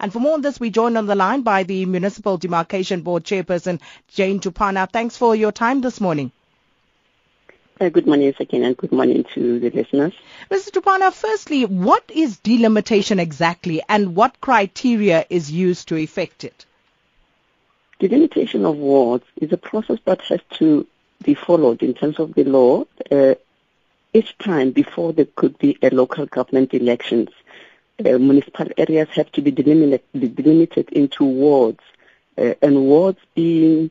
[0.00, 3.22] And for more on this, we joined on the line by the Municipal Demarcation Board
[3.22, 4.90] Chairperson, Jane Thupana.
[4.90, 6.32] Thanks for your time this morning.
[7.78, 10.14] Uh, good morning, Sakina, and good morning to the listeners.
[10.50, 10.70] Mr.
[10.70, 16.64] Thupana, firstly, what is delimitation exactly and what criteria is used to effect it?
[17.98, 20.86] Delimitation of wards is a process that has to
[21.22, 23.34] be followed in terms of the law uh,
[24.14, 27.28] each time before there could be a local government elections.
[28.00, 30.02] Uh, municipal areas have to be delimited,
[30.34, 31.80] delimited into wards,
[32.38, 33.90] uh, and wards being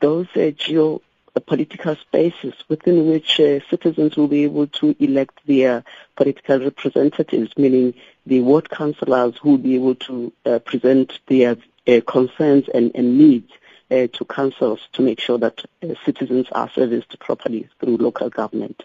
[0.00, 1.00] those uh, geo
[1.46, 5.84] political spaces within which uh, citizens will be able to elect their
[6.16, 11.56] political representatives, meaning the ward councillors who will be able to uh, present their
[11.86, 13.52] uh, concerns and, and needs
[13.88, 15.64] to councils to make sure that
[16.04, 18.82] citizens are serviced properly through local government.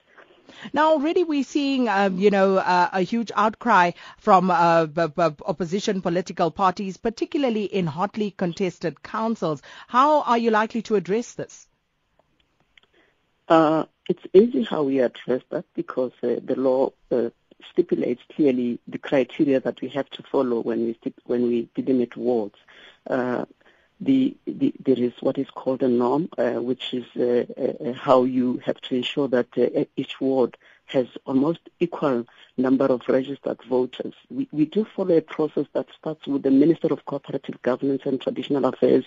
[0.73, 5.29] Now, already we're seeing, um, you know, uh, a huge outcry from uh, b- b-
[5.45, 9.61] opposition political parties, particularly in hotly contested councils.
[9.87, 11.67] How are you likely to address this?
[13.47, 17.29] Uh, it's easy how we address that because uh, the law uh,
[17.71, 22.55] stipulates clearly the criteria that we have to follow when we when we delimit wards.
[24.01, 28.23] Uh, the, the, there is what is called a norm, uh, which is uh, how
[28.23, 29.47] you have to ensure that
[29.95, 32.25] each ward has almost equal
[32.57, 34.13] number of registered voters.
[34.29, 38.19] We, we do follow a process that starts with the Minister of Cooperative Governance and
[38.19, 39.05] Traditional Affairs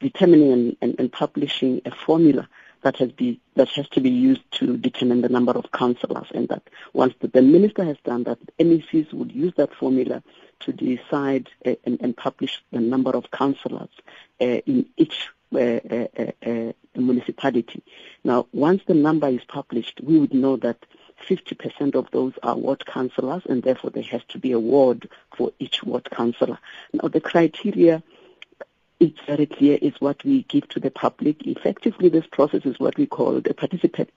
[0.00, 2.48] determining and, and, and publishing a formula
[2.86, 6.46] that has be that has to be used to determine the number of councillors, and
[6.50, 6.62] that
[6.92, 10.22] once the, the, minister has done that, MECs would use that formula
[10.60, 13.88] to decide uh, and, and, publish the number of councillors
[14.40, 15.80] uh, in each uh,
[16.94, 17.82] municipality.
[18.22, 20.78] Now, once the number is published, we would know that
[21.28, 25.50] 50% of those are ward councillors, and therefore there has to be a ward for
[25.58, 26.60] each ward councillor.
[26.92, 28.04] Now, the criteria
[29.26, 31.46] very clear is what we give to the public.
[31.46, 34.10] Effectively, this process is what we call the participate,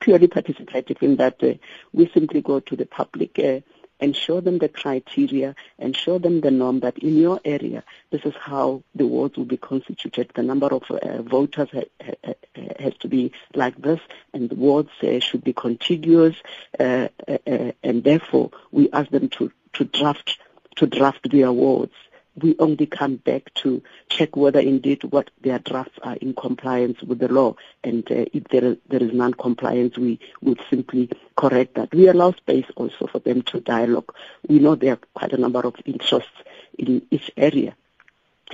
[0.00, 1.54] purely participative in that uh,
[1.92, 3.60] we simply go to the public uh,
[4.00, 8.22] and show them the criteria and show them the norm that in your area, this
[8.24, 10.30] is how the wards will be constituted.
[10.34, 12.34] The number of uh, voters ha- ha-
[12.78, 14.00] has to be like this,
[14.32, 16.36] and the wards uh, should be contiguous,
[16.78, 20.38] uh, uh, and therefore we ask them to, to draft
[20.76, 21.92] to draft their wards
[22.36, 27.18] we only come back to check whether indeed what their drafts are in compliance with
[27.18, 27.56] the law.
[27.82, 31.94] And uh, if there, there is non-compliance, we would simply correct that.
[31.94, 34.14] We allow space also for them to dialogue.
[34.48, 36.30] We know there are quite a number of interests
[36.78, 37.76] in each area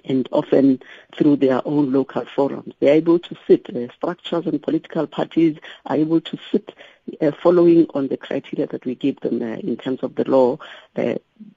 [0.04, 0.80] and often
[1.16, 2.74] through their own local forums.
[2.80, 6.72] They're able to sit, uh, structures and political parties are able to sit
[7.20, 10.58] uh, following on the criteria that we give them uh, in terms of the law,
[10.96, 11.14] uh,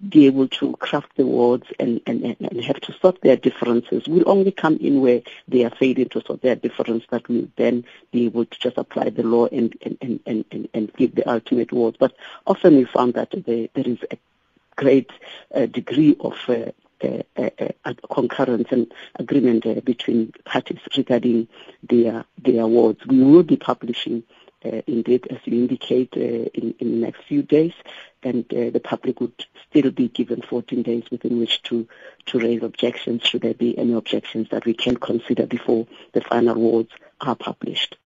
[0.07, 4.07] be able to craft the words and, and, and have to sort their differences.
[4.07, 7.85] We'll only come in where they are failing to sort their difference that will then
[8.11, 11.71] be able to just apply the law and, and, and, and, and give the ultimate
[11.71, 11.97] words.
[11.99, 12.15] But
[12.47, 14.17] often we found that there, there is a
[14.75, 15.11] great
[15.53, 16.71] uh, degree of uh,
[17.03, 17.49] uh,
[17.83, 21.47] uh, concurrence and agreement uh, between parties regarding
[21.81, 23.05] their their awards.
[23.05, 27.43] We will be publishing uh, indeed, as you indicate, uh, in, in, the next few
[27.43, 27.73] days,
[28.21, 31.87] and uh, the public would still be given 14 days within which to,
[32.27, 36.55] to raise objections, should there be any objections that we can consider before the final
[36.55, 37.97] awards are published.